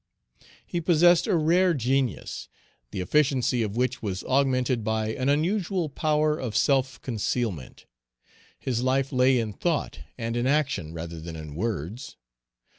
He 0.65 0.81
possessed 0.81 1.27
a 1.27 1.35
rare 1.35 1.75
genius, 1.75 2.49
the 2.89 3.01
efficiency 3.01 3.61
of 3.61 3.75
which 3.77 4.01
was 4.01 4.23
augmented 4.23 4.83
by 4.83 5.09
an 5.13 5.29
unusual 5.29 5.89
power 5.89 6.39
of 6.39 6.57
self 6.57 6.99
concealment. 7.03 7.85
His 8.57 8.81
life 8.81 9.11
lay 9.13 9.37
in 9.37 9.53
thought 9.53 9.99
and 10.17 10.35
in 10.35 10.47
action 10.47 10.91
rather 10.91 11.21
than 11.21 11.35
in 11.35 11.53
words. 11.53 12.15